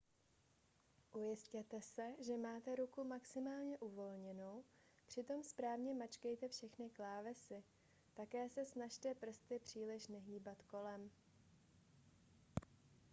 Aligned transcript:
ujistěte 1.13 1.81
se 1.81 2.01
že 2.19 2.37
máte 2.37 2.75
ruku 2.75 3.03
maximálně 3.03 3.77
uvolněnou 3.77 4.63
přitom 5.07 5.43
správně 5.43 5.93
mačkejte 5.93 6.47
všechny 6.47 6.89
klávesy 6.89 7.63
také 8.13 8.49
se 8.49 8.65
snažte 8.65 9.13
prsty 9.15 9.59
příliš 9.59 10.07
nehýbat 10.07 10.61
kolem 10.61 11.11